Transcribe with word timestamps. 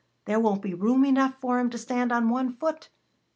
There 0.25 0.39
won't 0.39 0.63
be 0.63 0.73
room 0.73 1.05
enough 1.05 1.35
for 1.39 1.59
'em 1.59 1.69
to 1.69 1.77
stand 1.77 2.11
on 2.11 2.29
one 2.29 2.53
foot." 2.55 2.89